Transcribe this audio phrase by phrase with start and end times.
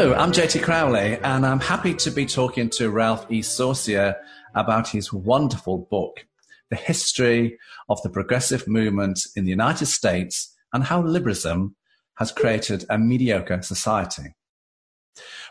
[0.00, 3.42] Hello, I'm JT Crowley, and I'm happy to be talking to Ralph E.
[3.42, 4.16] Saucier
[4.54, 6.24] about his wonderful book,
[6.70, 11.76] The History of the Progressive Movement in the United States and How Liberalism
[12.14, 14.34] Has Created a Mediocre Society.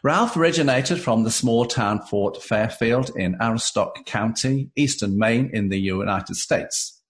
[0.02, 5.80] Ralph originated from the small town Fort Fairfield in Aroostook County, eastern Maine in the
[5.80, 7.04] United States,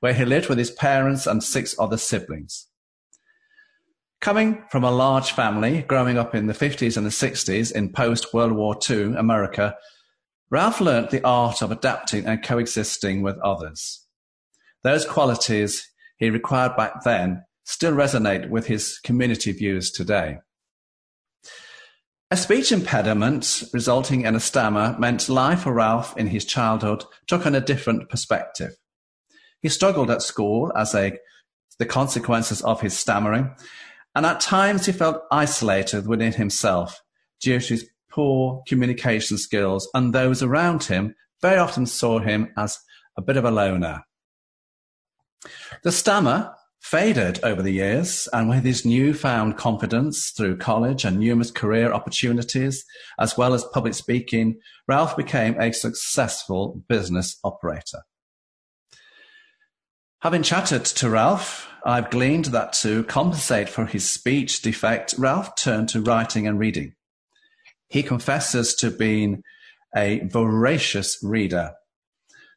[0.00, 2.68] where he lived with his parents and six other siblings.
[4.22, 8.32] Coming from a large family, growing up in the 50s and the 60s in post
[8.32, 9.74] World War II America,
[10.48, 14.06] Ralph learnt the art of adapting and coexisting with others.
[14.84, 20.38] Those qualities he required back then still resonate with his community views today.
[22.30, 27.44] A speech impediment resulting in a stammer meant life for Ralph in his childhood took
[27.44, 28.70] on a different perspective.
[29.62, 31.18] He struggled at school as a
[31.80, 33.50] the consequences of his stammering
[34.14, 37.00] and at times he felt isolated within himself
[37.40, 42.78] due to his poor communication skills, and those around him very often saw him as
[43.16, 44.02] a bit of a loner.
[45.82, 51.50] The stammer faded over the years, and with his newfound confidence through college and numerous
[51.50, 52.84] career opportunities,
[53.18, 58.02] as well as public speaking, Ralph became a successful business operator.
[60.22, 65.88] Having chatted to Ralph, I've gleaned that to compensate for his speech defect, Ralph turned
[65.88, 66.94] to writing and reading.
[67.88, 69.42] He confesses to being
[69.96, 71.72] a voracious reader,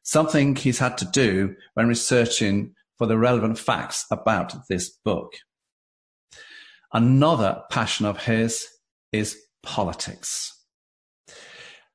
[0.04, 5.34] something he's had to do when researching for the relevant facts about this book.
[6.94, 8.68] Another passion of his
[9.12, 10.55] is politics.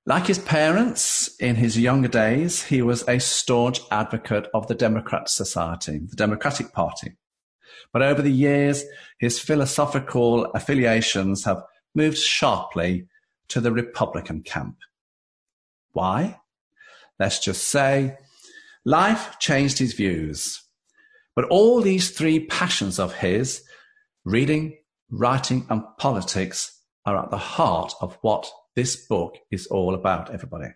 [0.06, 5.28] Like his parents, in his younger days, he was a staunch advocate of the Democrat
[5.28, 7.16] Society, the Democratic Party.
[7.92, 8.84] But over the years,
[9.18, 11.62] his philosophical affiliations have
[11.94, 13.08] moved sharply
[13.48, 14.78] to the Republican camp.
[15.92, 16.40] Why?
[17.18, 18.16] Let's just say
[18.84, 20.62] life changed his views.
[21.34, 23.62] But all these three passions of his,
[24.24, 24.78] reading,
[25.10, 30.68] writing, and politics, are at the heart of what this book is all about, everybody.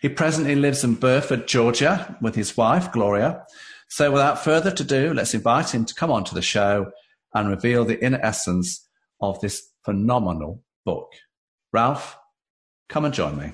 [0.00, 3.44] He presently lives in Burford, Georgia, with his wife, Gloria.
[3.88, 6.90] So without further ado, let's invite him to come on to the show
[7.34, 8.88] and reveal the inner essence
[9.20, 11.12] of this phenomenal book.
[11.72, 12.18] Ralph,
[12.88, 13.52] come and join me.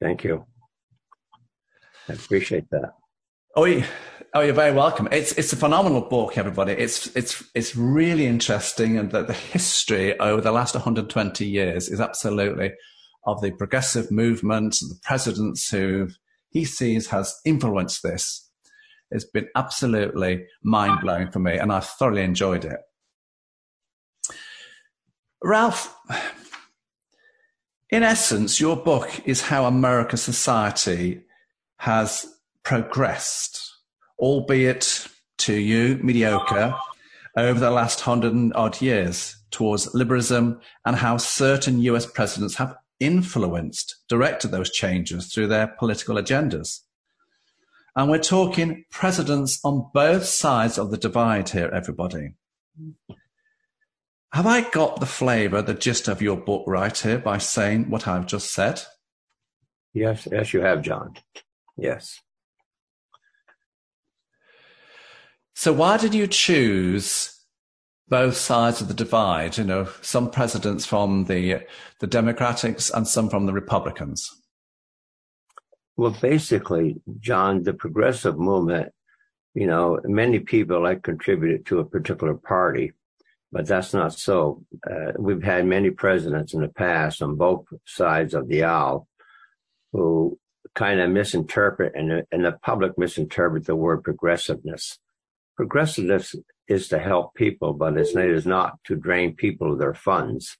[0.00, 0.46] Thank you.
[2.08, 2.94] I appreciate that.
[3.60, 3.82] Oh,
[4.34, 5.08] oh, you're very welcome.
[5.10, 6.74] It's it's a phenomenal book, everybody.
[6.74, 12.00] It's it's it's really interesting, and the, the history over the last 120 years is
[12.00, 12.70] absolutely
[13.26, 16.08] of the progressive movement, the presidents who
[16.50, 18.48] he sees has influenced this.
[19.10, 22.78] It's been absolutely mind blowing for me, and I thoroughly enjoyed it.
[25.42, 25.96] Ralph,
[27.90, 31.22] in essence, your book is how American society
[31.78, 33.60] has progressed,
[34.18, 35.06] albeit
[35.38, 36.74] to you mediocre,
[37.36, 42.76] over the last hundred and odd years towards liberalism and how certain US presidents have
[43.00, 46.80] influenced, directed those changes through their political agendas.
[47.94, 52.34] And we're talking presidents on both sides of the divide here, everybody.
[54.32, 58.06] Have I got the flavour, the gist of your book right here by saying what
[58.06, 58.82] I've just said?
[59.94, 61.14] Yes, yes, you have, John.
[61.76, 62.20] Yes.
[65.58, 67.36] So why did you choose
[68.08, 69.58] both sides of the divide?
[69.58, 71.66] You know, some presidents from the
[71.98, 74.30] the Democrats and some from the Republicans.
[75.96, 78.92] Well, basically, John, the progressive movement,
[79.52, 82.92] you know, many people like contributed to a particular party,
[83.50, 84.62] but that's not so.
[84.88, 89.08] Uh, we've had many presidents in the past on both sides of the aisle
[89.92, 90.38] who
[90.76, 95.00] kind of misinterpret and, and the public misinterpret the word progressiveness
[95.58, 96.26] progressiveness
[96.68, 100.56] is to help people, but it's, it is not to drain people of their funds.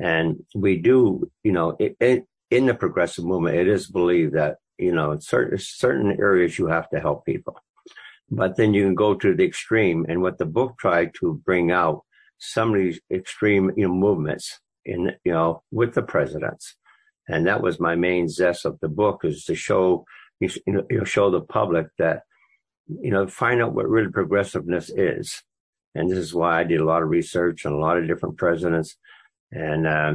[0.00, 0.26] And
[0.64, 4.92] we do, you know, it, it, in the progressive movement, it is believed that, you
[4.96, 7.54] know, in certain, certain areas you have to help people.
[8.40, 10.04] But then you can go to the extreme.
[10.08, 12.02] And what the book tried to bring out
[12.38, 14.46] some of these extreme, you know, movements
[14.84, 16.74] in, you know, with the presidents
[17.28, 20.06] And that was my main zest of the book is to show,
[20.40, 22.22] you know, show the public that,
[22.88, 25.42] you know, find out what really progressiveness is.
[25.94, 28.36] And this is why I did a lot of research on a lot of different
[28.36, 28.96] presidents.
[29.52, 30.14] And, uh,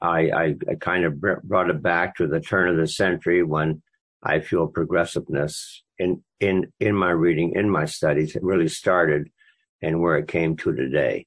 [0.00, 3.82] I, I, I kind of brought it back to the turn of the century when
[4.22, 9.28] I feel progressiveness in, in, in my reading, in my studies, it really started
[9.82, 11.26] and where it came to today.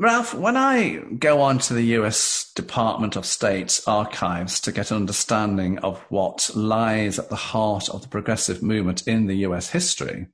[0.00, 4.96] Ralph, when I go on to the US Department of State's archives to get an
[4.96, 10.28] understanding of what lies at the heart of the progressive movement in the US history,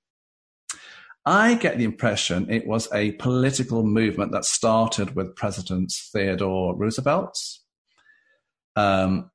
[1.24, 7.36] I get the impression it was a political movement that started with President Theodore Roosevelt,
[8.76, 9.32] um,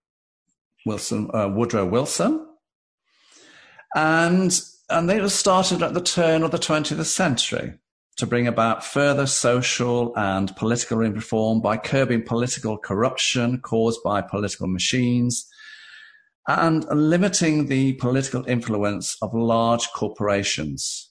[0.85, 2.47] Wilson, uh, Woodrow Wilson,
[3.93, 4.57] and
[4.89, 7.80] and they were started at the turn of the 20th century
[8.21, 14.67] to bring about further social and political reform by curbing political corruption caused by political
[14.67, 15.47] machines
[16.47, 21.09] and limiting the political influence of large corporations.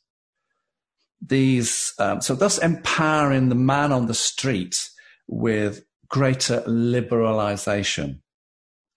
[1.20, 4.88] These, um, so thus empowering the man on the street
[5.26, 8.20] with greater liberalization.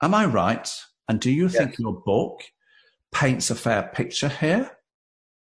[0.04, 0.72] Am I right?
[1.10, 1.56] And do you yes.
[1.56, 2.44] think your book
[3.12, 4.70] paints a fair picture here?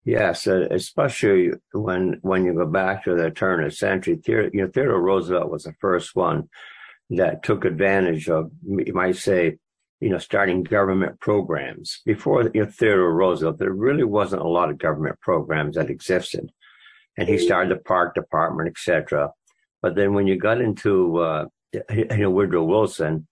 [0.06, 4.16] Yes, uh, especially when when you go back to the turn of the century.
[4.16, 6.50] Theodore, you know, Theodore Roosevelt was the first one
[7.10, 9.58] that took advantage of, you might say,
[10.02, 12.02] you know, starting government programs.
[12.06, 16.52] Before you know, Theodore Roosevelt, there really wasn't a lot of government programs that existed,
[17.18, 19.30] and he started the Park Department, etc.
[19.82, 21.46] But then when you got into uh,
[21.92, 23.26] you know Woodrow Wilson,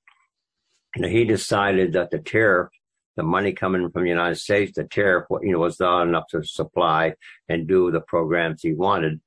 [0.95, 2.69] you know, he decided that the tariff
[3.17, 6.43] the money coming from the United States, the tariff, you know, was not enough to
[6.43, 7.13] supply
[7.49, 9.19] and do the programs he wanted.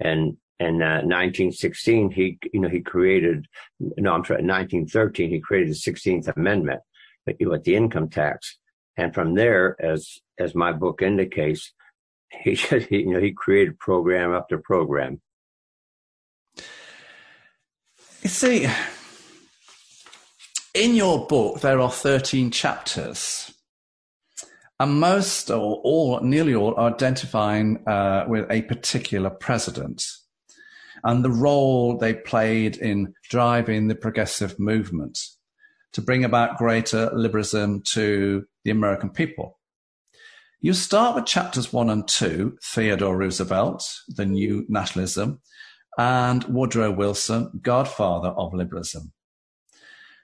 [0.00, 3.46] And in uh, 1916, he, you know, he created,
[3.80, 6.80] no, I'm sorry, 1913, he created the 16th Amendment
[7.26, 8.58] with the income tax.
[8.96, 11.72] And from there, as, as my book indicates,
[12.30, 12.54] he,
[12.88, 15.20] he you know, he created program after program.
[18.24, 18.68] See,
[20.74, 23.52] in your book, there are 13 chapters.
[24.80, 30.04] And most or all, nearly all, are identifying uh, with a particular president
[31.04, 35.18] and the role they played in driving the progressive movement
[35.92, 39.58] to bring about greater liberalism to the American people.
[40.60, 45.40] You start with chapters one and two, Theodore Roosevelt, the new nationalism,
[45.98, 49.12] and Woodrow Wilson, godfather of liberalism.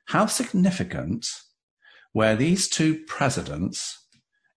[0.08, 1.26] How significant
[2.14, 4.06] were these two presidents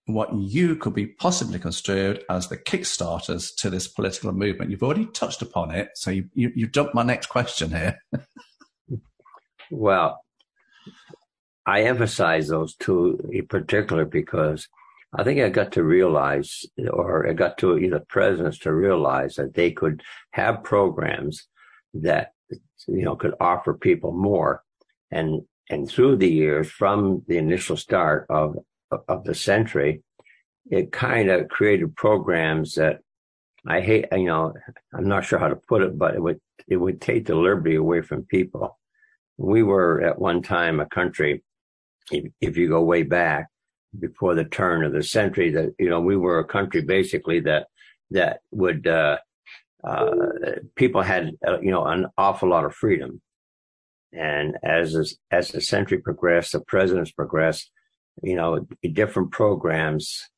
[0.05, 4.71] what you could be possibly construed as the kickstarters to this political movement?
[4.71, 7.99] You've already touched upon it, so you, you, you dumped my next question here.
[9.71, 10.21] well,
[11.65, 14.69] I emphasize those two in particular because
[15.13, 19.55] I think I got to realize, or I got to the presidents to realize that
[19.55, 20.01] they could
[20.31, 21.45] have programs
[21.93, 22.31] that
[22.87, 24.63] you know could offer people more
[25.11, 28.57] and and through the years from the initial start of
[29.07, 30.01] of the century
[30.69, 32.99] it kind of created programs that
[33.67, 34.53] i hate you know
[34.93, 37.75] i'm not sure how to put it but it would it would take the liberty
[37.75, 38.79] away from people.
[39.37, 41.43] We were at one time a country
[42.11, 43.47] if, if you go way back
[43.99, 47.67] before the turn of the century that you know we were a country basically that
[48.09, 49.17] that would uh,
[49.83, 50.15] uh,
[50.75, 53.21] people had uh, you know an awful lot of freedom
[54.13, 57.71] and as as the century progressed, the presidents progressed,
[58.23, 60.29] you know, different programs,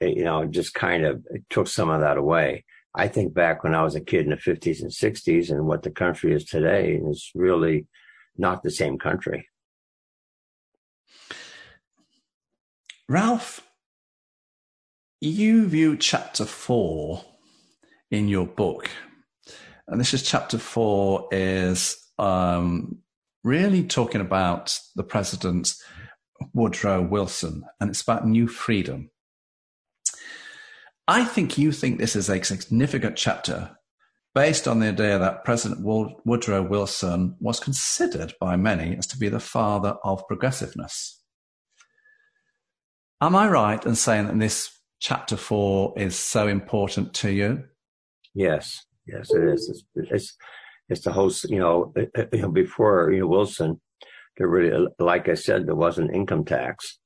[0.00, 2.64] you know, just kind of took some of that away.
[2.94, 5.82] I think back when I was a kid in the 50s and 60s and what
[5.82, 7.86] the country is today is really
[8.38, 9.48] not the same country.
[13.08, 13.60] Ralph,
[15.20, 17.24] you view chapter four
[18.10, 18.90] in your book,
[19.86, 22.98] and this is chapter four is um,
[23.46, 25.72] really talking about the president,
[26.52, 29.08] Woodrow Wilson, and it's about new freedom.
[31.06, 33.76] I think you think this is a significant chapter
[34.34, 39.28] based on the idea that President Woodrow Wilson was considered by many as to be
[39.28, 41.22] the father of progressiveness.
[43.20, 47.62] Am I right in saying that this chapter four is so important to you?
[48.34, 49.84] Yes, yes, it is.
[49.94, 50.36] It's, it's,
[50.88, 53.80] it's the whole, you know, uh, uh, you know, before, you know, Wilson,
[54.36, 56.98] there really, like I said, there wasn't income tax.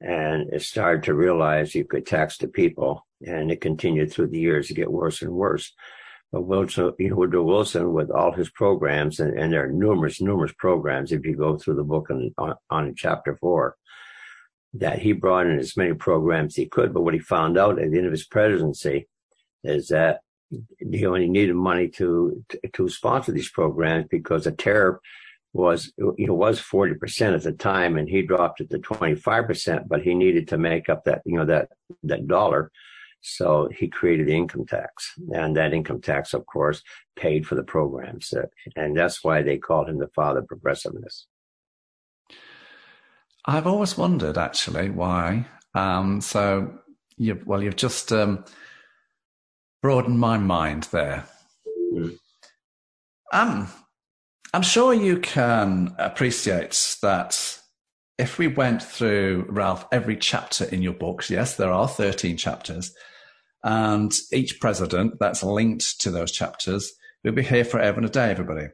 [0.00, 4.38] And it started to realize you could tax the people and it continued through the
[4.38, 5.74] years to get worse and worse.
[6.32, 10.20] But Wilson, you know, Woodrow Wilson with all his programs, and, and, there are numerous,
[10.20, 13.76] numerous programs if you go through the book on, on, on chapter four,
[14.74, 16.94] that he brought in as many programs he could.
[16.94, 19.08] But what he found out at the end of his presidency
[19.64, 20.20] is that
[20.78, 24.98] he only needed money to, to, sponsor these programs because the tariff
[25.52, 30.02] was you know was 40% at the time and he dropped it to 25% but
[30.02, 31.68] he needed to make up that you know that
[32.02, 32.70] that dollar.
[33.22, 36.82] So he created the income tax and that income tax of course
[37.16, 38.32] paid for the programs
[38.76, 41.26] and that's why they called him the father of progressiveness.
[43.44, 46.78] I've always wondered actually why um, so
[47.16, 48.44] you well you've just um,
[49.82, 51.24] broadened my mind there
[51.92, 52.16] mm.
[53.32, 53.68] um
[54.52, 57.60] I'm sure you can appreciate that
[58.18, 62.92] if we went through, Ralph, every chapter in your books, yes, there are 13 chapters,
[63.62, 68.30] and each president that's linked to those chapters, we'll be here forever and a day,
[68.30, 68.68] everybody.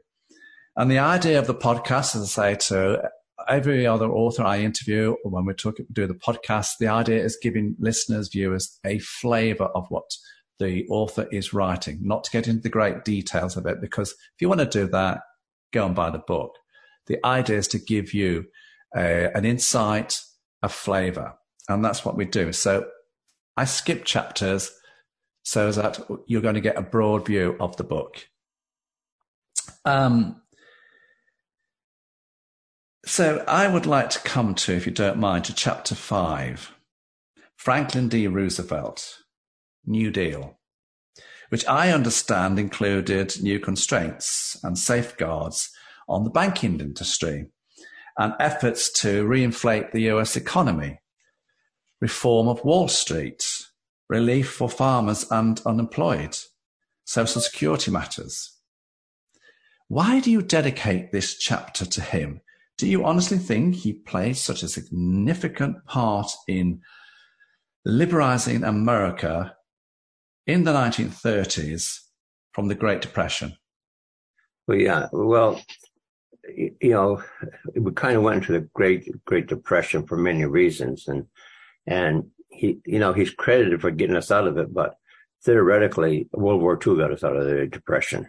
[0.77, 3.11] And the idea of the podcast, as I say to
[3.47, 7.39] every other author I interview, or when we talk, do the podcast, the idea is
[7.41, 10.11] giving listeners, viewers a flavor of what
[10.59, 14.41] the author is writing, not to get into the great details of it, because if
[14.41, 15.21] you want to do that,
[15.73, 16.55] go and buy the book.
[17.07, 18.47] The idea is to give you
[18.97, 20.21] a, an insight,
[20.63, 21.35] a flavor,
[21.69, 22.53] and that's what we do.
[22.53, 22.87] So
[23.57, 24.73] I skip chapters
[25.43, 28.27] so that you're going to get a broad view of the book.
[29.85, 30.43] Um,
[33.05, 36.73] so I would like to come to, if you don't mind, to chapter five
[37.57, 38.27] Franklin D.
[38.27, 39.19] Roosevelt,
[39.87, 40.57] New Deal
[41.49, 45.71] which I understand included new constraints and safeguards
[46.09, 47.47] on the banking industry
[48.19, 51.00] and efforts to reinflate the US economy,
[52.00, 53.47] reform of Wall Street,
[54.09, 56.37] relief for farmers and unemployed,
[57.05, 58.52] social security matters.
[59.88, 62.40] Why do you dedicate this chapter to him?
[62.78, 66.81] Do you honestly think he played such a significant part in
[67.85, 69.56] liberalizing America
[70.47, 72.00] in the 1930s
[72.53, 73.57] from the Great Depression?
[74.67, 75.09] Well, yeah.
[75.12, 75.61] Well,
[76.57, 77.23] you know,
[77.75, 81.26] we kind of went into the Great Great Depression for many reasons, and
[81.87, 84.95] and he, you know, he's credited for getting us out of it, but
[85.45, 88.29] theoretically, World War II got us out of the Depression.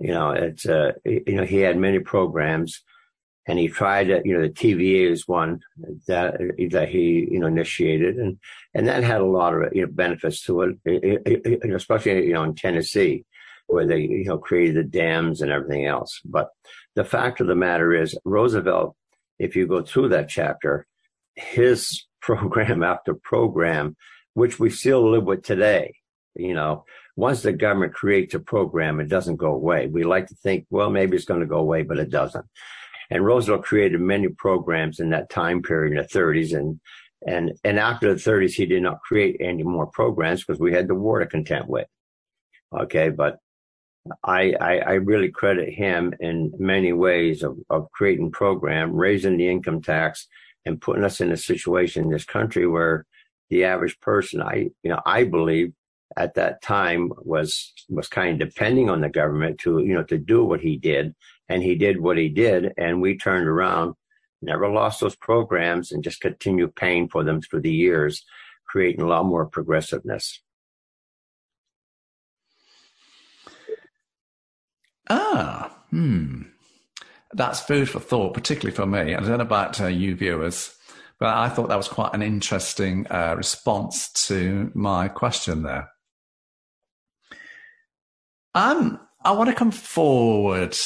[0.00, 2.82] You know, it's uh, you know, he had many programs
[3.46, 5.60] and he tried you know, the TVA is one
[6.06, 6.36] that
[6.70, 8.38] that he, you know, initiated, and
[8.74, 12.54] and that had a lot of you know benefits to it especially you know in
[12.54, 13.24] Tennessee,
[13.66, 16.20] where they you know created the dams and everything else.
[16.24, 16.50] But
[16.94, 18.94] the fact of the matter is, Roosevelt,
[19.38, 20.86] if you go through that chapter,
[21.34, 23.96] his program after program,
[24.34, 25.94] which we still live with today,
[26.36, 26.84] you know,
[27.16, 29.88] once the government creates a program, it doesn't go away.
[29.88, 32.46] We like to think, well, maybe it's going to go away, but it doesn't.
[33.12, 36.56] And Roosevelt created many programs in that time period in the 30s.
[36.58, 36.80] And,
[37.26, 40.88] and, and after the 30s, he did not create any more programs because we had
[40.88, 41.86] the war to contend with.
[42.74, 43.10] Okay.
[43.10, 43.38] But
[44.24, 49.48] I, I, I really credit him in many ways of, of creating program, raising the
[49.48, 50.26] income tax
[50.64, 53.04] and putting us in a situation in this country where
[53.50, 55.74] the average person, I, you know, I believe
[56.16, 60.18] at that time was was kind of depending on the government to you know to
[60.18, 61.14] do what he did
[61.48, 63.94] and he did what he did and we turned around
[64.40, 68.24] never lost those programs and just continued paying for them through the years
[68.66, 70.40] creating a lot more progressiveness.
[75.08, 76.42] Ah hmm.
[77.34, 79.14] That's food for thought particularly for me.
[79.14, 80.76] I don't know about uh, you viewers
[81.22, 85.88] but i thought that was quite an interesting uh, response to my question there.
[88.56, 90.76] Um, I want to come forward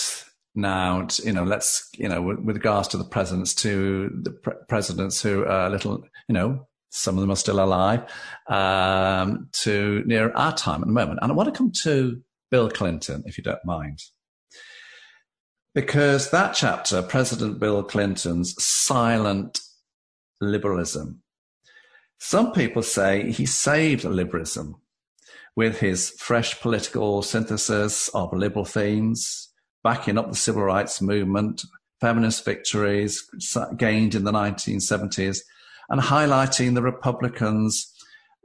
[0.57, 1.07] now.
[1.23, 5.23] You know, let's you know, with, with, regards to the presidents, to the pre- presidents
[5.23, 8.11] who are a little, you know, some of them are still alive,
[8.49, 11.19] um, to near our time at the moment.
[11.23, 14.01] And I want to come to Bill Clinton, if you don't mind.
[15.75, 19.61] Because that chapter, President Bill Clinton's silent
[20.41, 21.23] liberalism,
[22.19, 24.77] some people say he saved liberalism
[25.55, 29.46] with his fresh political synthesis of liberal themes,
[29.87, 31.63] backing up the civil rights movement,
[32.01, 33.23] feminist victories
[33.77, 35.39] gained in the 1970s,
[35.89, 37.95] and highlighting the Republicans'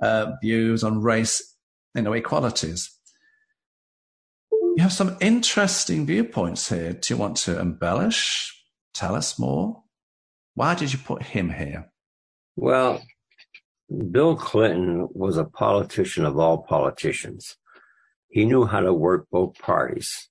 [0.03, 1.55] uh, views on race
[1.97, 2.95] inequalities.
[4.51, 6.93] You have some interesting viewpoints here.
[6.93, 8.55] Do you want to embellish?
[8.93, 9.81] Tell us more.
[10.53, 11.91] Why did you put him here?
[12.55, 13.01] Well,
[14.11, 17.57] Bill Clinton was a politician of all politicians.
[18.29, 20.29] he knew how to work both parties.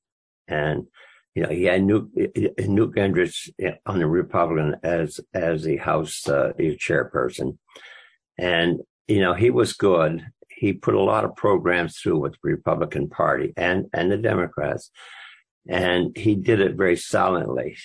[0.51, 0.87] And,
[1.35, 3.51] you know, he had Newt, Newt Gingrich
[3.87, 7.59] on the Republican as, as the House uh, chairperson.
[8.39, 10.27] And, you know, he was good.
[10.49, 14.91] He put a lot of programs through with the Republican Party and, and the Democrats.
[15.69, 17.77] And he did it very silently.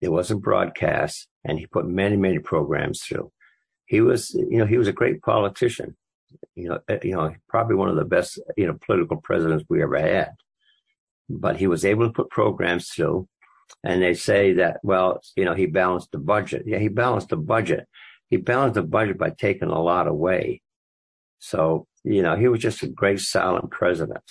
[0.00, 3.30] It wasn't broadcast and he put many, many programs through.
[3.86, 5.96] He was, you know, he was a great politician
[6.54, 9.82] you know, eh, you know, probably one of the best, you know, political presidents we
[9.82, 10.32] ever had.
[11.28, 13.28] But he was able to put programs through.
[13.82, 16.64] And they say that, well, you know, he balanced the budget.
[16.66, 17.88] Yeah, he balanced the budget.
[18.28, 20.62] He balanced the budget by taking a lot away.
[21.38, 24.24] So, you know, he was just a great silent president.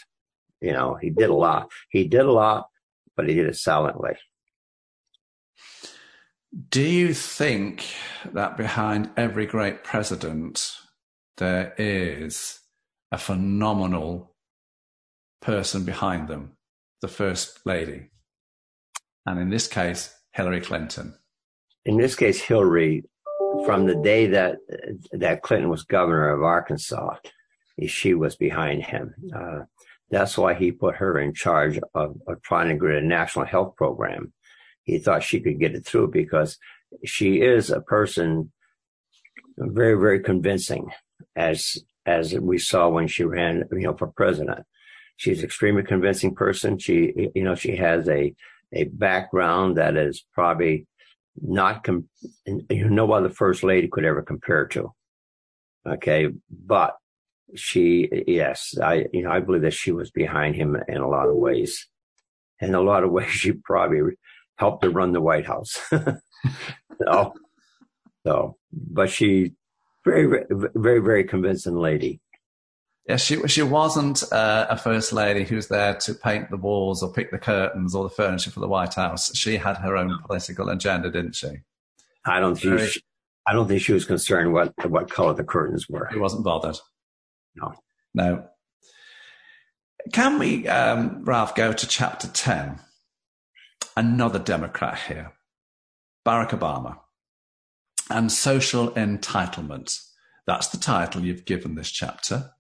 [0.62, 1.70] You know, he did a lot.
[1.90, 2.68] He did a lot,
[3.16, 4.14] but he did it silently.
[6.70, 7.86] Do you think
[8.32, 10.78] that behind every great president
[11.38, 12.60] there is
[13.12, 14.36] a phenomenal
[15.42, 16.52] person behind them,
[17.04, 18.10] the First Lady.
[19.26, 21.14] And in this case, Hillary Clinton.
[21.84, 23.04] In this case, Hillary,
[23.66, 24.60] from the day that
[25.12, 27.18] that Clinton was governor of Arkansas,
[27.86, 29.14] she was behind him.
[29.36, 29.60] Uh,
[30.10, 33.76] that's why he put her in charge of, of trying to get a national health
[33.76, 34.32] program.
[34.84, 36.58] He thought she could get it through because
[37.04, 38.54] she is a person
[39.58, 40.90] very, very convincing
[41.36, 44.66] as as we saw when she ran, you know, for president.
[45.18, 46.78] She's an extremely convincing person.
[46.78, 48.34] She, you know, she has a
[48.74, 50.88] a background that is probably
[51.42, 52.10] not, com-
[52.46, 54.92] you know, no other first lady could ever compare to.
[55.88, 56.96] Okay, but
[57.56, 61.30] she, yes, I, you know, I believe that she was behind him in a lot
[61.30, 61.88] of ways.
[62.60, 64.02] In a lot of ways, she probably
[64.58, 65.80] helped to run the White House.
[65.92, 67.34] so,
[68.26, 69.54] so, but she
[70.06, 72.20] very, very, very convincing lady.
[73.08, 77.04] Yeah, she she wasn't uh, a first lady who was there to paint the walls
[77.04, 79.36] or pick the curtains or the furniture for the White House.
[79.36, 81.50] She had her own political agenda, didn't she?
[82.26, 83.02] I don't think she,
[83.46, 86.08] I don't think she was concerned what what color the curtains were.
[86.14, 86.78] She wasn't bothered.
[87.56, 87.74] No,
[88.14, 88.46] no.
[90.12, 92.80] Can we, um, Ralph, go to chapter ten?
[93.96, 95.34] Another Democrat here,
[96.26, 97.00] Barack Obama
[98.10, 100.00] and social entitlement.
[100.46, 102.52] That's the title you've given this chapter.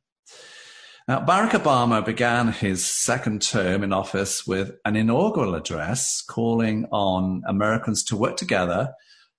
[1.05, 7.41] Now, Barack Obama began his second term in office with an inaugural address calling on
[7.45, 8.93] Americans to work together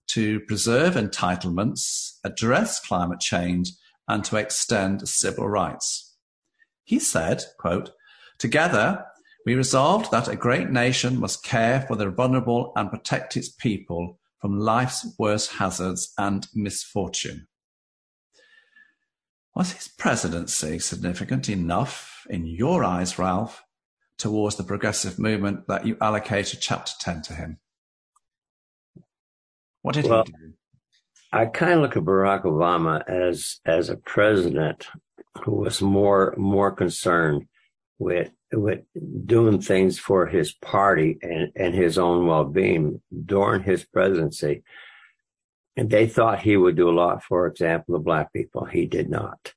[0.09, 3.73] to preserve entitlements, address climate change,
[4.07, 6.15] and to extend civil rights.
[6.85, 7.93] He said, quote,
[8.39, 9.07] Together,
[9.47, 14.19] we resolved that a great nation must care for the vulnerable and protect its people
[14.39, 17.47] from life's worst hazards and misfortune.
[19.55, 23.65] Was his presidency significant enough, in your eyes, Ralph,
[24.19, 27.59] towards the progressive movement that you allocated chapter 10 to him?
[29.83, 30.53] What did well, he do?
[31.33, 34.89] I kind of look at Barack Obama as as a president
[35.43, 37.47] who was more more concerned
[37.99, 38.81] with with
[39.27, 44.63] doing things for his party and, and his own well-being during his presidency.
[45.77, 48.65] And they thought he would do a lot, for example, the black people.
[48.65, 49.53] He did not.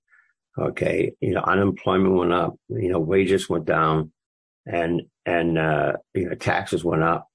[0.57, 1.13] Okay.
[1.21, 4.11] You know, unemployment went up, you know, wages went down
[4.65, 7.27] and, and, uh, you know, taxes went up.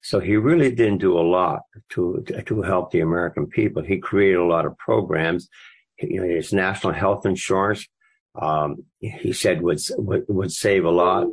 [0.00, 3.82] So he really didn't do a lot to, to help the American people.
[3.82, 5.48] He created a lot of programs.
[6.00, 7.86] You know, his national health insurance
[8.34, 11.26] um, he said would, would, would save a lot,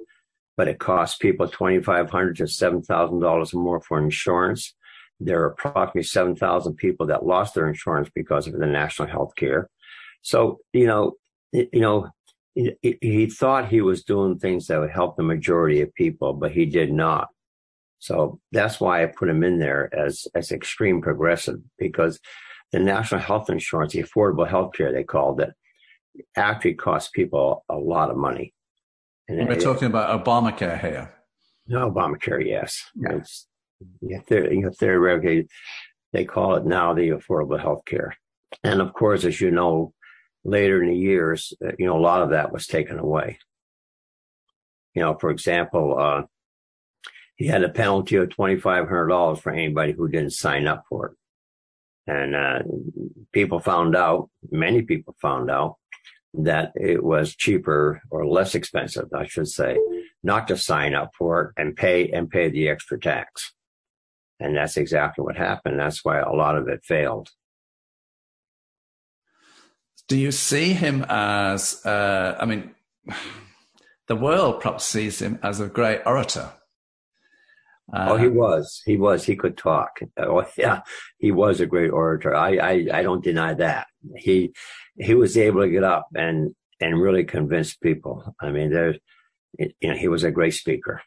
[0.55, 4.73] but it costs people twenty five hundred to seven thousand dollars or more for insurance.
[5.19, 9.33] There are approximately seven thousand people that lost their insurance because of the national health
[9.35, 9.69] care.
[10.21, 11.13] So you know,
[11.51, 12.09] you know,
[12.53, 16.51] he, he thought he was doing things that would help the majority of people, but
[16.51, 17.29] he did not.
[17.99, 22.19] So that's why I put him in there as as extreme progressive because
[22.71, 25.51] the national health insurance, the affordable health care, they called it
[26.35, 28.53] actually costs people a lot of money.
[29.27, 31.13] And We're it, talking about Obamacare here.
[31.67, 32.81] No, Obamacare, yes.
[32.95, 33.17] Yeah.
[33.17, 33.47] It's,
[34.71, 35.47] theoretically,
[36.13, 38.17] they call it now the Affordable Health Care.
[38.63, 39.93] And of course, as you know,
[40.43, 43.39] later in the years, uh, you know, a lot of that was taken away.
[44.93, 46.23] You know, for example, uh,
[47.35, 51.13] he had a penalty of $2,500 for anybody who didn't sign up for it.
[52.07, 52.59] And uh,
[53.31, 55.75] people found out, many people found out,
[56.33, 59.77] that it was cheaper or less expensive, I should say,
[60.23, 63.53] not to sign up for it and pay and pay the extra tax.
[64.39, 65.79] And that's exactly what happened.
[65.79, 67.29] That's why a lot of it failed.
[70.07, 72.75] Do you see him as, uh, I mean,
[74.07, 76.51] the world perhaps sees him as a great orator.
[77.93, 78.81] Uh, oh, he was.
[78.85, 79.23] He was.
[79.23, 79.99] He could talk.
[80.17, 80.81] Oh, yeah,
[81.19, 82.35] he was a great orator.
[82.35, 83.87] I, I, I don't deny that.
[84.17, 84.53] He,
[84.97, 88.35] he was able to get up and and really convince people.
[88.39, 88.97] I mean, there's,
[89.57, 91.01] you know, he was a great speaker.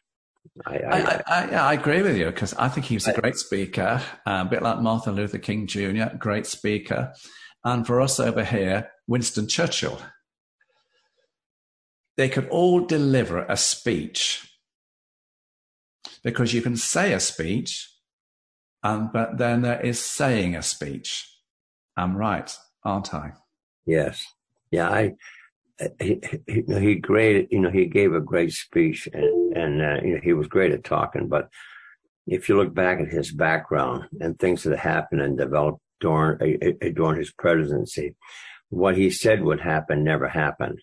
[0.65, 3.37] I, I, I, I, uh, agree with you because I think he was a great
[3.37, 7.13] speaker, uh, a bit like Martin Luther King Jr., great speaker.
[7.63, 10.01] And for us over here, Winston Churchill.
[12.17, 14.47] They could all deliver a speech
[16.23, 17.89] because you can say a speech,
[18.83, 21.27] and but then there is saying a speech.
[21.97, 23.33] I'm right, aren't I?
[23.85, 24.25] Yes.
[24.71, 25.15] Yeah, I
[25.99, 30.15] he, he, he great, you know, he gave a great speech and, and, uh, you
[30.15, 31.49] know, he was great at talking, but
[32.27, 36.89] if you look back at his background and things that happened and developed during, uh,
[36.93, 38.15] during his presidency,
[38.69, 40.79] what he said would happen never happened.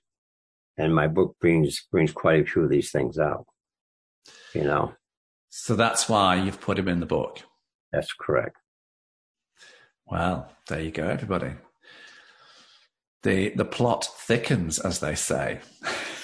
[0.76, 3.46] And my book brings, brings quite a few of these things out,
[4.54, 4.94] you know.
[5.50, 7.40] So that's why you've put him in the book.
[7.92, 8.56] That's correct.
[10.06, 11.52] Well, there you go, everybody
[13.22, 15.60] the the plot thickens, as they say.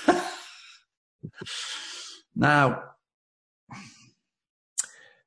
[2.36, 2.82] now,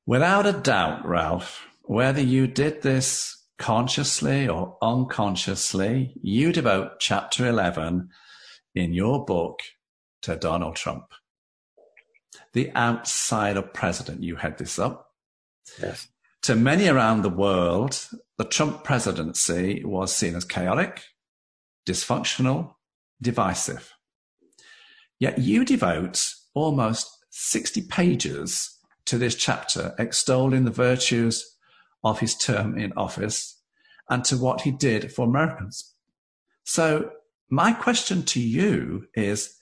[0.06, 8.08] without a doubt, Ralph, whether you did this consciously or unconsciously, you devote chapter 11
[8.74, 9.60] in your book
[10.22, 11.06] to Donald Trump.
[12.52, 15.10] The outsider president, you head this up.
[15.80, 16.08] Yes.
[16.42, 21.02] To many around the world, the Trump presidency was seen as chaotic,
[21.88, 22.74] dysfunctional,
[23.22, 23.94] divisive.
[25.18, 31.56] Yet you devote almost 60 pages to this chapter, extolling the virtues
[32.04, 33.60] of his term in office
[34.10, 35.94] and to what he did for Americans.
[36.64, 37.10] So,
[37.50, 39.56] my question to you is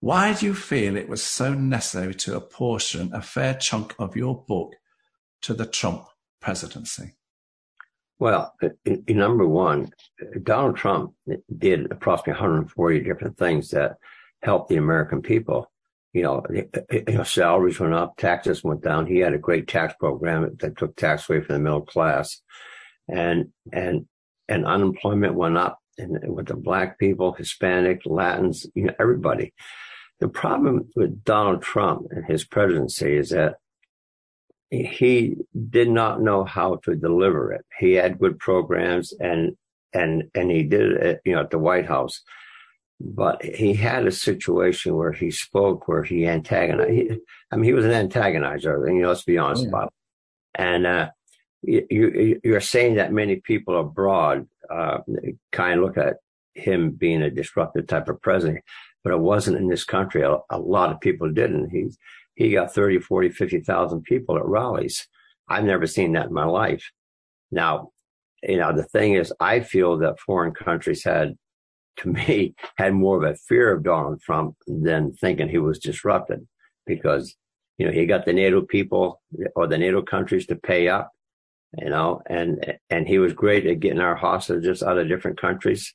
[0.00, 4.44] why do you feel it was so necessary to apportion a fair chunk of your
[4.46, 4.74] book
[5.42, 6.04] to the Trump
[6.40, 7.14] presidency?
[8.18, 8.68] Well, uh,
[9.08, 9.90] number one,
[10.42, 11.12] Donald Trump
[11.56, 13.96] did approximately 140 different things that
[14.42, 15.70] helped the American people.
[16.12, 16.42] You know,
[16.90, 19.06] you know, salaries went up, taxes went down.
[19.06, 22.42] He had a great tax program that took tax away from the middle class,
[23.08, 24.06] and and
[24.46, 29.54] and unemployment went up, and with the black people, Hispanic, Latins, you know, everybody.
[30.20, 33.56] The problem with Donald Trump and his presidency is that
[34.72, 35.36] he
[35.68, 37.64] did not know how to deliver it.
[37.78, 39.56] He had good programs and
[39.92, 42.22] and and he did it, you know, at the White House.
[42.98, 46.90] But he had a situation where he spoke where he antagonized.
[46.90, 47.18] He,
[47.50, 48.88] I mean, he was an antagonizer.
[48.88, 49.68] You know, let's be honest yeah.
[49.68, 49.92] about it.
[50.54, 51.10] And uh,
[51.62, 54.98] you, you, are saying that many people abroad uh,
[55.50, 56.16] kind of look at
[56.54, 58.62] him being a disruptive type of president,
[59.02, 60.22] but it wasn't in this country.
[60.22, 61.70] A, a lot of people didn't.
[61.70, 61.90] He
[62.34, 65.06] he got 30, 40, 50,000 people at rallies.
[65.48, 66.90] I've never seen that in my life.
[67.50, 67.90] Now,
[68.42, 71.36] you know, the thing is, I feel that foreign countries had,
[71.98, 76.46] to me, had more of a fear of Donald Trump than thinking he was disrupted
[76.86, 77.34] because,
[77.78, 79.20] you know, he got the NATO people
[79.54, 81.10] or the NATO countries to pay up,
[81.78, 85.94] you know, and, and he was great at getting our hostages out of different countries.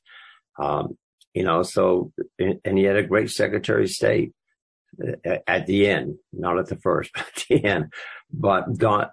[0.58, 0.96] Um,
[1.34, 4.32] you know, so, and he had a great secretary of state
[5.46, 7.92] at the end, not at the first, but at the end.
[8.32, 9.06] But Don,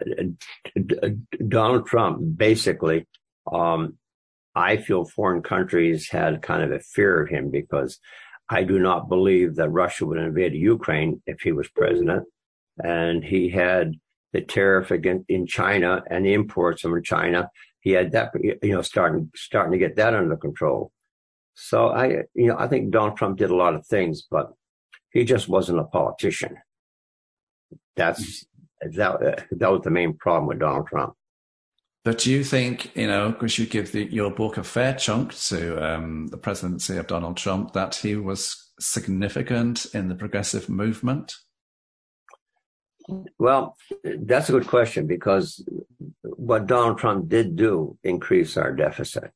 [1.47, 3.07] Donald Trump basically,
[3.51, 3.97] um,
[4.55, 7.99] I feel foreign countries had kind of a fear of him because
[8.49, 12.25] I do not believe that Russia would invade Ukraine if he was president.
[12.81, 13.93] And he had
[14.33, 17.49] the tariff against in China and the imports from China.
[17.79, 20.91] He had that, you know, starting starting to get that under control.
[21.55, 24.51] So I, you know, I think Donald Trump did a lot of things, but
[25.15, 26.57] he just wasn't a politician.
[27.95, 28.45] That's
[28.81, 31.13] that, that was the main problem with Donald Trump.
[32.03, 35.33] But do you think, you know, because you give the, your book a fair chunk
[35.47, 41.33] to um, the presidency of Donald Trump, that he was significant in the progressive movement?
[43.39, 45.65] Well, that's a good question because
[46.21, 49.31] what Donald Trump did do increase our deficit.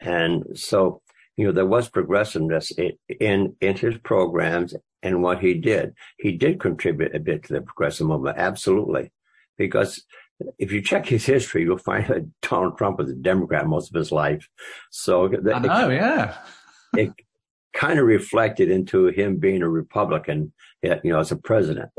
[0.00, 1.02] And so,
[1.36, 5.94] you know, there was progressiveness in, in, in his programs and what he did.
[6.18, 9.12] He did contribute a bit to the progressive movement, absolutely.
[9.56, 10.02] Because
[10.58, 13.98] if you check his history, you'll find that Donald Trump was a Democrat most of
[13.98, 14.48] his life.
[14.90, 16.36] So I know, it, yeah.
[16.96, 17.10] it
[17.74, 21.90] kind of reflected into him being a Republican, you know, as a president.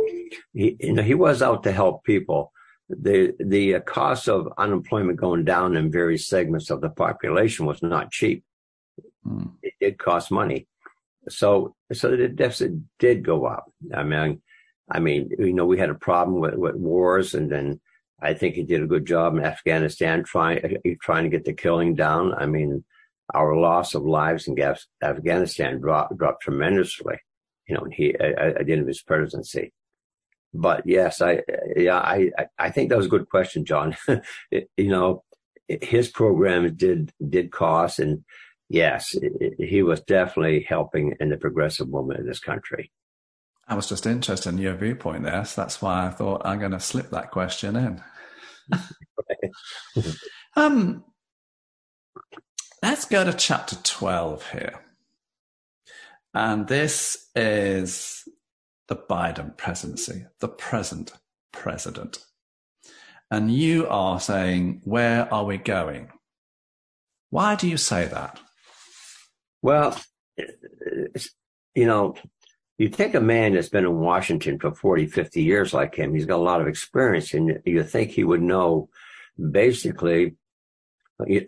[0.53, 2.51] He, you know, he was out to help people.
[2.87, 8.11] The the cost of unemployment going down in various segments of the population was not
[8.11, 8.43] cheap.
[9.25, 9.53] Mm.
[9.63, 10.67] It did cost money
[11.29, 13.65] so, so the deficit did go up.
[13.93, 14.41] I mean,
[14.89, 17.79] I mean, you know, we had a problem with, with wars and then
[18.21, 21.95] I think he did a good job in Afghanistan trying, trying to get the killing
[21.95, 22.33] down.
[22.33, 22.83] I mean,
[23.33, 24.57] our loss of lives in
[25.03, 27.17] Afghanistan dropped, dropped tremendously,
[27.67, 29.73] you know, he, at the end of his presidency.
[30.53, 31.41] But yes, I,
[31.75, 33.97] yeah, I, I think that was a good question, John.
[34.51, 35.23] you know,
[35.67, 38.23] his program did, did cost and
[38.69, 42.91] yes, it, he was definitely helping in the progressive movement in this country.
[43.67, 45.43] I was just interested in your viewpoint there.
[45.45, 48.03] So that's why I thought I'm going to slip that question in.
[50.55, 51.03] um,
[52.83, 54.79] let's go to chapter 12 here.
[56.33, 58.27] And this is
[58.87, 61.13] the Biden presidency, the present
[61.51, 62.19] president.
[63.31, 66.11] And you are saying, where are we going?
[67.31, 68.39] Why do you say that?
[69.65, 69.99] Well,
[71.73, 72.13] you know,
[72.77, 76.27] you take a man that's been in Washington for 40, 50 years like him, he's
[76.27, 78.89] got a lot of experience, and you think he would know
[79.39, 80.35] basically,
[81.25, 81.47] you,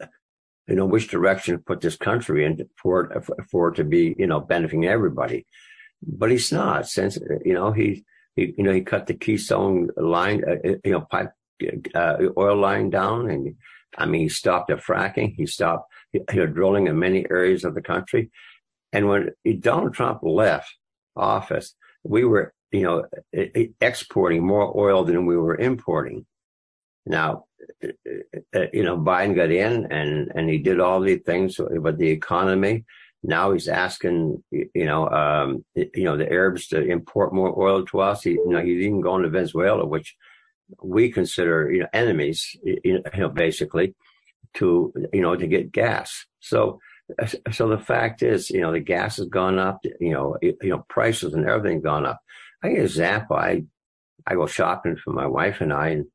[0.68, 4.26] know, which direction to put this country in for it, for it to be, you
[4.26, 5.46] know, benefiting everybody.
[6.02, 8.04] But he's not, since, you know, he,
[8.36, 11.34] he you know, he cut the Keystone line, uh, you know, pipe,
[11.94, 13.58] uh, oil line down, and
[13.96, 17.76] I mean, he stopped the fracking, he stopped, you know, drilling in many areas of
[17.76, 18.30] the country.
[18.94, 20.74] And when Donald Trump left,
[21.18, 23.06] office, we were, you know,
[23.82, 26.26] exporting more oil than we were importing.
[27.06, 27.46] Now,
[27.82, 32.86] you know, Biden got in and, and he did all these things with the economy.
[33.24, 38.00] Now he's asking, you know, um, you know, the Arabs to import more oil to
[38.00, 38.24] us.
[38.24, 40.16] He, you know, he's even going to Venezuela, which
[40.84, 43.96] we consider, you know, enemies, you know, basically
[44.58, 46.26] to, you know, to get gas.
[46.40, 46.80] So
[47.52, 50.86] so the fact is, you know, the gas has gone up, you know, you know,
[50.90, 52.20] prices and everything gone up.
[52.62, 53.38] I get an example.
[53.38, 53.64] I,
[54.26, 56.06] I go shopping for my wife and I, and,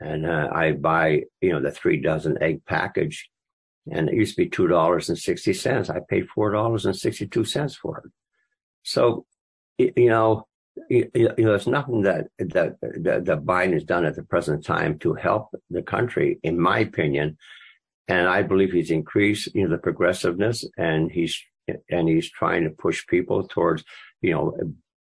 [0.00, 3.28] and uh, I buy, you know, the three dozen egg package
[3.90, 5.90] and it used to be $2.60.
[5.90, 8.10] I paid $4.62 for it.
[8.84, 9.26] So,
[9.78, 10.46] you know,
[10.88, 14.98] you, know, there's nothing that, that, that, that Biden has done at the present time
[15.00, 17.36] to help the country, in my opinion,
[18.08, 21.40] and I believe he's increased, you know, the progressiveness and he's,
[21.88, 23.84] and he's trying to push people towards,
[24.20, 24.56] you know,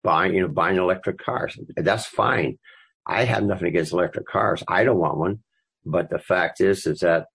[0.02, 1.58] buying, you know, buying electric cars.
[1.76, 2.58] That's fine.
[3.06, 4.62] I have nothing against electric cars.
[4.68, 5.38] I don't want one.
[5.86, 7.26] But the fact is, is that,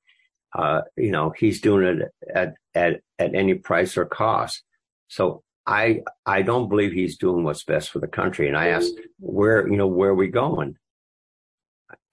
[0.58, 4.64] uh, you know, he's doing it at, at, at any price or cost.
[5.08, 8.48] So I, I don't believe he's doing what's best for the country.
[8.48, 10.78] And I ask, where, you know, where are we going?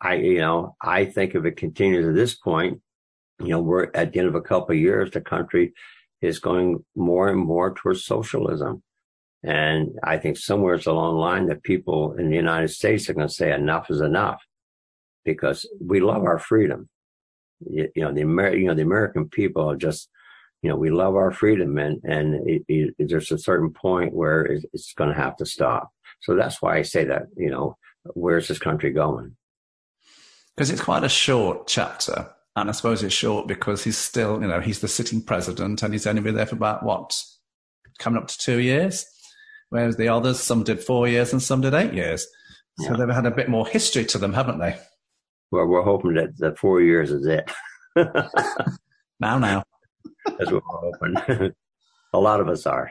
[0.01, 2.83] I, you know, I think if it continues at this point,
[3.41, 5.73] you know, we're at the end of a couple of years, the country
[6.23, 8.83] is going more and more towards socialism.
[9.43, 13.29] And I think somewhere along the line that people in the United States are going
[13.29, 14.43] to say enough is enough
[15.25, 16.89] because we love our freedom.
[17.69, 20.09] You, you know, the Amer- you know, the American people are just,
[20.63, 24.43] you know, we love our freedom and, and it, it, there's a certain point where
[24.43, 25.91] it's, it's going to have to stop.
[26.23, 27.77] So that's why I say that, you know,
[28.15, 29.37] where's this country going?
[30.55, 34.49] Because it's quite a short chapter and I suppose it's short because he's still, you
[34.49, 37.23] know, he's the sitting president and he's only been there for about what,
[37.99, 39.05] coming up to two years.
[39.69, 42.27] Whereas the others, some did four years and some did eight years.
[42.79, 42.97] So yeah.
[42.97, 44.79] they've had a bit more history to them, haven't they?
[45.51, 47.51] Well, we're hoping that the four years is it.
[49.21, 49.63] now, now.
[50.39, 51.53] That's what we're hoping.
[52.15, 52.91] a lot of us are.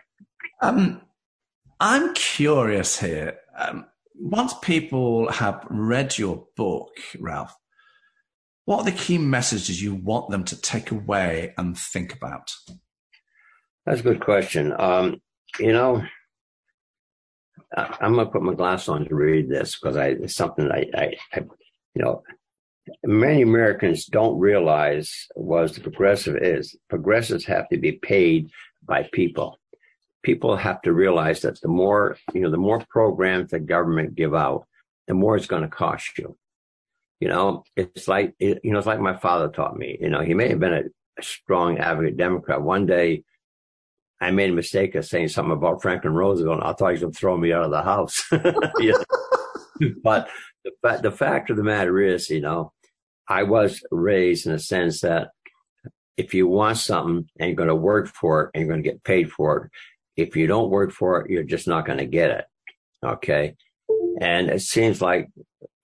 [0.62, 1.02] Um,
[1.80, 3.40] I'm curious here.
[3.58, 7.56] Um, once people have read your book, Ralph,
[8.66, 12.54] what are the key messages you want them to take away and think about?
[13.86, 14.74] That's a good question.
[14.78, 15.22] Um,
[15.60, 16.04] you know,
[17.78, 20.72] I, am going to put my glass on to read this because I, it's something
[20.72, 21.40] I, I, I,
[21.94, 22.24] you know,
[23.04, 26.76] many Americans don't realize was the progressive is.
[26.90, 28.50] Progressives have to be paid
[28.84, 29.60] by people.
[30.24, 34.34] People have to realize that the more, you know, the more programs the government give
[34.34, 34.66] out,
[35.08, 36.36] the more it's going to cost you.
[37.20, 39.98] You know, it's like, it, you know, it's like my father taught me.
[40.00, 40.84] You know, he may have been a,
[41.18, 42.62] a strong advocate Democrat.
[42.62, 43.24] One day,
[44.22, 46.60] I made a mistake of saying something about Franklin Roosevelt.
[46.60, 48.24] And I thought he was going to throw me out of the house.
[50.04, 50.30] but
[50.64, 52.72] the, the fact of the matter is, you know,
[53.28, 55.30] I was raised in a sense that
[56.18, 58.90] if you want something and you're going to work for it and you're going to
[58.90, 59.72] get paid for it,
[60.16, 62.46] if you don't work for it, you're just not going to get it.
[63.04, 63.56] Okay.
[64.22, 65.30] And it seems like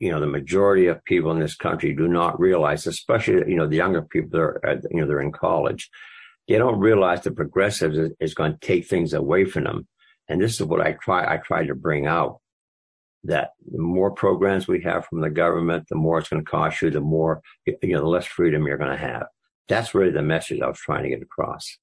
[0.01, 3.67] you know, the majority of people in this country do not realize, especially, you know,
[3.67, 5.91] the younger people that are, you know, they're in college.
[6.47, 9.87] they don't realize the progressives is, is going to take things away from them.
[10.27, 12.39] And this is what I try, I try to bring out
[13.25, 16.81] that the more programs we have from the government, the more it's going to cost
[16.81, 19.27] you, the more, you know, the less freedom you're going to have.
[19.69, 21.77] That's really the message I was trying to get across.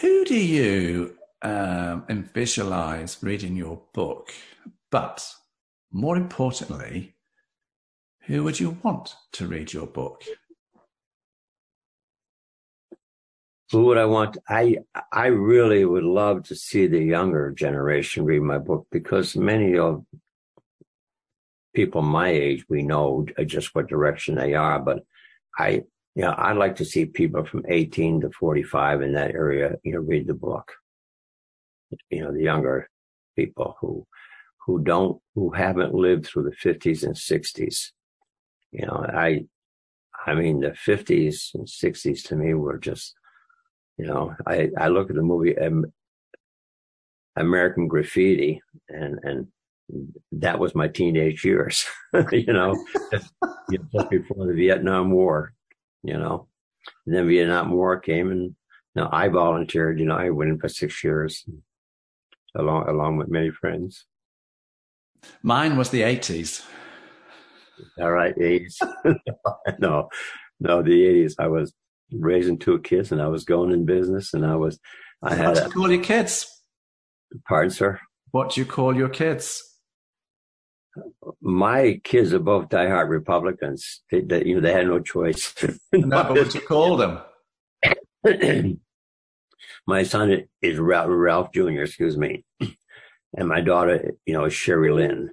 [0.00, 2.04] Who do you um,
[2.34, 4.32] visualize reading your book?
[4.90, 5.26] But
[5.92, 7.14] more importantly,
[8.26, 10.22] who would you want to read your book?
[13.72, 14.38] Who would I want?
[14.48, 14.78] I
[15.12, 20.04] I really would love to see the younger generation read my book because many of
[21.74, 24.78] people my age we know just what direction they are.
[24.78, 25.04] But
[25.58, 29.76] I, you know, I'd like to see people from 18 to 45 in that area,
[29.82, 30.72] you know, read the book.
[32.10, 32.88] You know, the younger
[33.36, 34.06] people who
[34.66, 37.92] who don't who haven't lived through the 50s and 60s.
[38.72, 39.44] You know, I
[40.26, 43.14] I mean the 50s and 60s to me were just
[43.98, 45.56] you know, I, I look at the movie
[47.36, 49.46] American Graffiti and, and
[50.32, 51.86] that was my teenage years,
[52.32, 52.74] you know,
[53.12, 53.32] just,
[53.70, 55.54] just before the Vietnam War,
[56.02, 56.48] you know,
[57.06, 58.54] and then Vietnam War came and
[58.94, 61.44] now I volunteered, you know, I went in for six years
[62.56, 64.06] along, along with many friends.
[65.42, 66.64] Mine was the 80s.
[68.00, 68.76] All right, 80s.
[69.78, 70.08] no,
[70.60, 71.34] no, the 80s.
[71.38, 71.74] I was
[72.12, 74.78] raising two kids and I was going in business and I was,
[75.22, 75.46] I what had.
[75.46, 76.62] What do you call your kids?
[77.48, 78.00] Pardon, sir?
[78.30, 79.62] What do you call your kids?
[81.42, 84.02] My kids are both diehard Republicans.
[84.10, 85.54] They, they, you know, they had no choice.
[85.92, 87.20] no, but what you call them?
[89.86, 92.44] my son is Ralph, Ralph Jr., excuse me.
[93.36, 95.30] And my daughter, you know, is Sherry Lynn.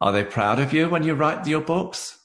[0.00, 2.18] Are they proud of you when you write your books?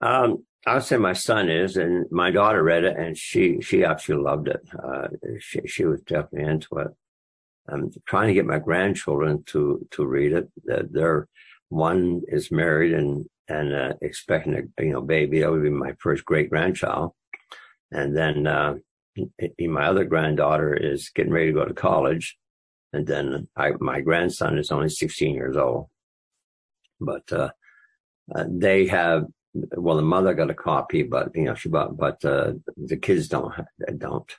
[0.00, 3.84] Um, I would say my son is, and my daughter read it, and she she
[3.84, 4.60] actually loved it.
[4.76, 6.88] Uh, she she was definitely into it.
[7.68, 10.48] I'm trying to get my grandchildren to to read it.
[10.64, 11.28] They're
[11.68, 15.40] one is married and and uh, expecting a you know baby.
[15.40, 17.12] That would be my first great grandchild,
[17.90, 18.74] and then uh,
[19.58, 22.36] my other granddaughter is getting ready to go to college,
[22.92, 25.88] and then I, my grandson is only 16 years old.
[27.00, 27.50] But uh,
[28.34, 29.26] uh they have
[29.76, 33.28] well, the mother got a copy, but you know she bought, but uh, the kids
[33.28, 33.52] don't
[33.98, 34.30] don't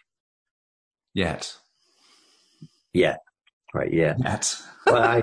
[1.14, 1.56] yet.
[2.94, 3.22] Yet,
[3.74, 3.92] right?
[3.92, 4.16] Yeah.
[4.24, 4.56] Yet.
[4.86, 5.22] but I,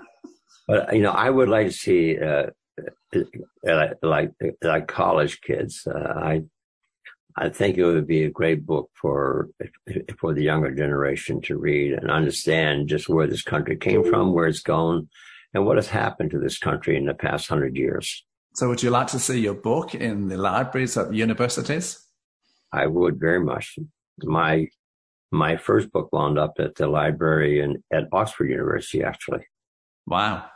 [0.67, 2.47] but you know, I would like to see uh,
[3.69, 4.33] uh like
[4.63, 5.87] like college kids.
[5.87, 6.43] Uh, I
[7.37, 9.51] I think it would be a great book for
[10.19, 14.47] for the younger generation to read and understand just where this country came from, where
[14.47, 15.09] it's gone,
[15.53, 18.25] and what has happened to this country in the past hundred years.
[18.55, 22.07] So, would you like to see your book in the libraries of universities?
[22.73, 23.79] I would very much.
[24.23, 24.69] My
[25.33, 29.45] my first book wound up at the library in, at Oxford University, actually.
[30.07, 30.47] Wow.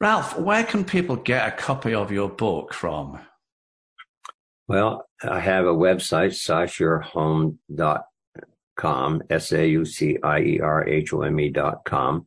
[0.00, 3.20] Ralph, where can people get a copy of your book from?
[4.68, 11.22] Well, I have a website, saucierhome.com, S A U C I E R H O
[11.22, 12.26] M E.com.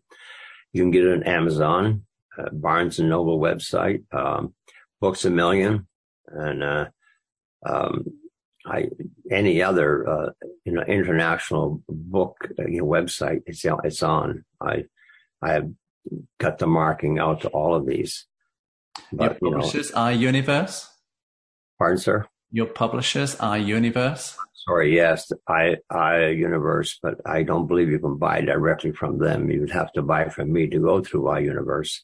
[0.71, 2.05] You can get it on Amazon,
[2.37, 4.53] uh, Barnes and Noble website, um,
[5.01, 5.85] Books a Million,
[6.27, 6.85] and uh,
[7.65, 8.05] um,
[8.65, 8.87] I,
[9.29, 10.29] any other uh,
[10.63, 14.45] you know international book uh, you know, website it's it's on.
[14.61, 14.85] I
[15.41, 15.69] I have
[16.39, 18.27] got the marking out to all of these.
[19.11, 20.87] But, Your publishers you know, are iUniverse.
[21.79, 22.25] Pardon, sir.
[22.51, 24.35] Your publishers are iUniverse.
[24.67, 29.49] Sorry, yes, I I Universe, but I don't believe you can buy directly from them.
[29.49, 32.01] You would have to buy from me to go through iUniverse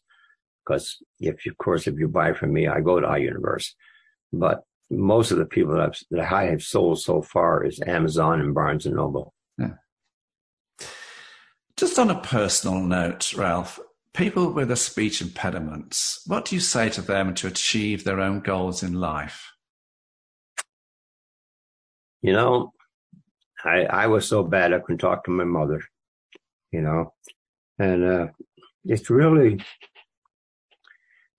[0.65, 3.71] because if, of course, if you buy from me, I go to iUniverse.
[4.33, 8.39] But most of the people that, I've, that I have sold so far is Amazon
[8.39, 9.33] and Barnes and Noble.
[9.57, 9.73] Yeah.
[11.77, 13.79] Just on a personal note, Ralph,
[14.13, 18.39] people with a speech impediment, what do you say to them to achieve their own
[18.39, 19.51] goals in life?
[22.25, 22.73] You know,
[23.63, 25.81] I I was so bad I couldn't talk to my mother,
[26.71, 27.13] you know,
[27.77, 28.27] and uh,
[28.83, 29.61] it's really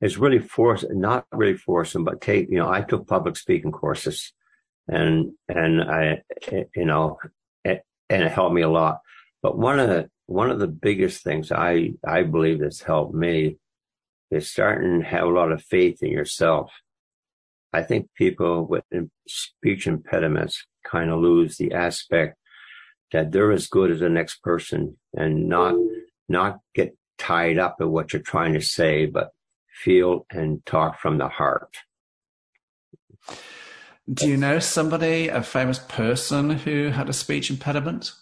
[0.01, 4.33] it's really force, not really forcing, but take, you know, I took public speaking courses
[4.87, 6.23] and, and I,
[6.77, 7.19] you know,
[7.65, 9.01] and it helped me a lot.
[9.43, 13.57] But one of the, one of the biggest things I, I believe that's helped me
[14.31, 16.71] is starting to have a lot of faith in yourself.
[17.73, 18.85] I think people with
[19.27, 22.39] speech impediments kind of lose the aspect
[23.13, 25.75] that they're as good as the next person and not,
[26.29, 29.31] not get tied up in what you're trying to say, but
[29.83, 31.77] feel and talk from the heart.
[34.13, 38.13] Do you know somebody, a famous person who had a speech impediment?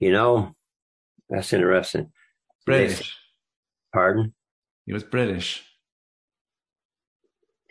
[0.00, 0.54] You know,
[1.28, 2.12] that's interesting.
[2.64, 3.14] British.
[3.92, 4.34] Pardon?
[4.86, 5.64] He was British.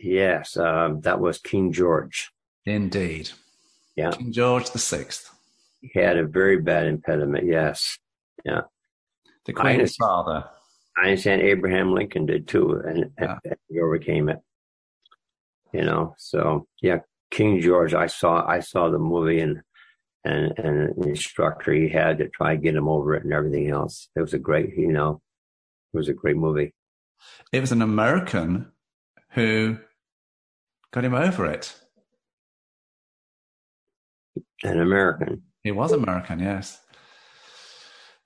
[0.04, 2.32] Yes, um, that was King George.
[2.66, 3.30] Indeed.
[3.96, 4.12] Yeah.
[4.12, 5.34] King George the Sixth.
[5.82, 7.46] He had a very bad impediment.
[7.48, 7.98] Yes.
[8.44, 8.62] Yeah.
[9.46, 10.46] The Queen's father.
[10.98, 13.38] I understand Abraham Lincoln did too, and, yeah.
[13.44, 14.40] and he overcame it.
[15.72, 17.00] You know, so yeah,
[17.32, 17.94] King George.
[17.94, 19.62] I saw I saw the movie and
[20.24, 23.70] and and the instructor he had to try and get him over it and everything
[23.70, 24.08] else.
[24.16, 25.22] It was a great, you know,
[25.94, 26.74] it was a great movie.
[27.52, 28.72] It was an American
[29.32, 29.80] who
[30.94, 31.76] got him over it.
[34.64, 35.42] An American.
[35.64, 36.80] He was American, yes.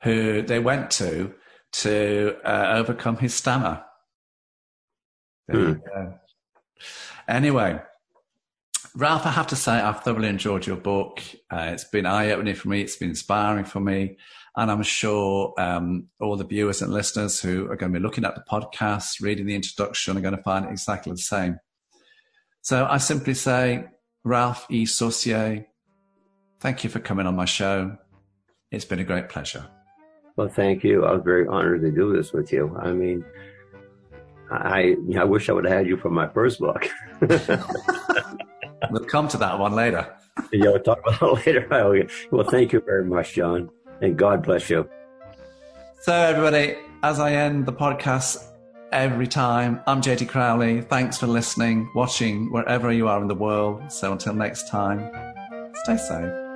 [0.04, 1.34] Who they went to
[1.74, 3.84] to uh, overcome his stammer.
[5.52, 5.74] Hmm.
[7.28, 7.80] Anyway,
[8.96, 11.22] Ralph, I have to say I've thoroughly enjoyed your book.
[11.50, 12.82] Uh, it's been eye-opening for me.
[12.82, 14.18] It's been inspiring for me.
[14.56, 18.26] And I'm sure um, all the viewers and listeners who are going to be looking
[18.26, 21.60] at the podcast, reading the introduction, are going to find it exactly the same.
[22.68, 23.86] So I simply say,
[24.26, 24.86] Ralph E.
[24.86, 25.66] Saucier,
[26.60, 27.96] thank you for coming on my show.
[28.72, 29.66] It's been a great pleasure.
[30.36, 31.06] Well, thank you.
[31.06, 32.78] I was very honored to do this with you.
[32.78, 33.24] I mean,
[34.52, 36.90] I I wish I would have had you for my first book.
[38.92, 40.06] we'll come to that one later.
[40.52, 42.10] yeah, we'll talk about it later.
[42.32, 43.70] Well, thank you very much, John,
[44.02, 44.90] and God bless you.
[46.02, 48.44] So, everybody, as I end the podcast
[48.92, 50.82] every time, I'm JD Crowley.
[50.82, 53.92] Thanks for listening, watching, wherever you are in the world.
[53.92, 55.12] So, until next time,
[55.84, 56.47] stay safe.